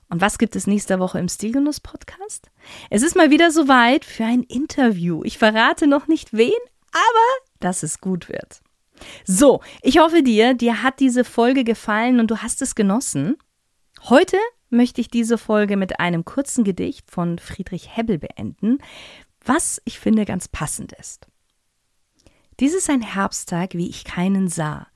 Und 0.10 0.22
was 0.22 0.38
gibt 0.38 0.56
es 0.56 0.68
nächste 0.68 1.00
Woche 1.00 1.20
im 1.20 1.28
Stilgenuss 1.28 1.80
Podcast? 1.80 2.50
Es 2.90 3.04
ist 3.04 3.16
mal 3.16 3.32
wieder 3.32 3.52
soweit 3.52 4.06
für 4.06 4.26
ein 4.26 4.44
Interview. 4.44 5.24
Ich 5.24 5.38
verrate 5.38 5.88
noch 5.88 6.08
nicht 6.08 6.34
wen, 6.34 6.52
aber 6.92 7.60
dass 7.60 7.84
es 7.84 8.00
gut 8.00 8.30
wird. 8.30 8.62
So, 9.26 9.62
ich 9.82 10.00
hoffe 10.00 10.24
dir, 10.24 10.54
dir 10.54 10.82
hat 10.82 11.00
diese 11.00 11.24
Folge 11.24 11.64
gefallen 11.64 12.20
und 12.20 12.32
du 12.32 12.38
hast 12.38 12.62
es 12.62 12.76
genossen. 12.76 13.38
Heute 14.04 14.38
möchte 14.70 15.02
ich 15.02 15.10
diese 15.10 15.38
Folge 15.38 15.78
mit 15.78 16.00
einem 16.00 16.26
kurzen 16.26 16.64
Gedicht 16.64 17.10
von 17.10 17.40
Friedrich 17.40 17.96
Hebbel 17.96 18.18
beenden, 18.20 18.80
was 19.44 19.82
ich 19.86 20.00
finde 20.00 20.26
ganz 20.26 20.48
passend 20.48 20.92
ist. 20.94 21.28
Dies 22.60 22.74
ist 22.74 22.90
ein 22.90 23.02
Herbsttag, 23.02 23.76
wie 23.76 23.88
ich 23.88 24.04
keinen 24.04 24.48
sah. 24.48 24.88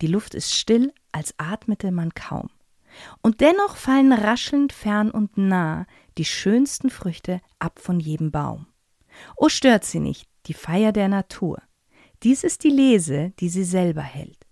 Die 0.00 0.06
Luft 0.06 0.34
ist 0.34 0.54
still, 0.54 0.92
als 1.12 1.34
atmete 1.38 1.92
man 1.92 2.14
kaum. 2.14 2.48
Und 3.20 3.40
dennoch 3.40 3.76
fallen 3.76 4.12
raschelnd 4.12 4.72
fern 4.72 5.10
und 5.10 5.38
nah 5.38 5.86
die 6.18 6.24
schönsten 6.24 6.90
Früchte 6.90 7.40
ab 7.58 7.78
von 7.78 8.00
jedem 8.00 8.30
Baum. 8.30 8.66
O 9.36 9.48
stört 9.48 9.84
sie 9.84 10.00
nicht, 10.00 10.28
die 10.46 10.54
Feier 10.54 10.92
der 10.92 11.08
Natur. 11.08 11.62
Dies 12.22 12.44
ist 12.44 12.64
die 12.64 12.70
Lese, 12.70 13.32
die 13.40 13.48
sie 13.48 13.64
selber 13.64 14.02
hält. 14.02 14.46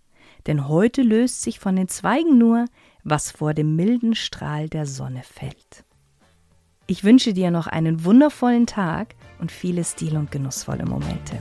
Denn 0.46 0.68
heute 0.68 1.02
löst 1.02 1.42
sich 1.42 1.58
von 1.58 1.76
den 1.76 1.88
Zweigen 1.88 2.38
nur, 2.38 2.66
was 3.04 3.30
vor 3.30 3.54
dem 3.54 3.76
milden 3.76 4.14
Strahl 4.14 4.68
der 4.68 4.86
Sonne 4.86 5.22
fällt. 5.22 5.84
Ich 6.86 7.04
wünsche 7.04 7.32
dir 7.32 7.50
noch 7.50 7.66
einen 7.66 8.04
wundervollen 8.04 8.66
Tag 8.66 9.14
und 9.38 9.52
viele 9.52 9.84
stil- 9.84 10.16
und 10.16 10.32
genussvolle 10.32 10.84
Momente. 10.84 11.38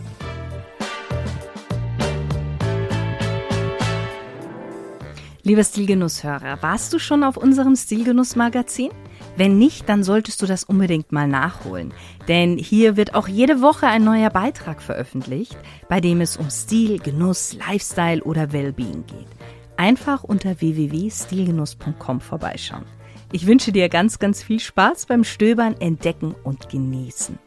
Lieber 5.41 5.63
Stilgenusshörer, 5.63 6.61
warst 6.61 6.93
du 6.93 6.99
schon 6.99 7.23
auf 7.23 7.35
unserem 7.35 7.75
Stilgenuss-Magazin? 7.75 8.91
Wenn 9.35 9.57
nicht, 9.57 9.89
dann 9.89 10.03
solltest 10.03 10.41
du 10.41 10.45
das 10.45 10.63
unbedingt 10.63 11.11
mal 11.11 11.27
nachholen. 11.27 11.93
Denn 12.27 12.57
hier 12.57 12.97
wird 12.97 13.15
auch 13.15 13.27
jede 13.27 13.61
Woche 13.61 13.87
ein 13.87 14.03
neuer 14.03 14.29
Beitrag 14.29 14.81
veröffentlicht, 14.81 15.57
bei 15.87 16.01
dem 16.01 16.21
es 16.21 16.37
um 16.37 16.51
Stil, 16.51 16.99
Genuss, 16.99 17.55
Lifestyle 17.67 18.23
oder 18.23 18.51
Wellbeing 18.51 19.05
geht. 19.07 19.27
Einfach 19.79 20.25
unter 20.25 20.59
www.stilgenuss.com 20.59 22.19
vorbeischauen. 22.19 22.83
Ich 23.31 23.47
wünsche 23.47 23.71
dir 23.71 23.87
ganz, 23.87 24.19
ganz 24.19 24.43
viel 24.43 24.59
Spaß 24.59 25.05
beim 25.05 25.23
Stöbern, 25.23 25.79
Entdecken 25.79 26.35
und 26.43 26.67
Genießen. 26.67 27.39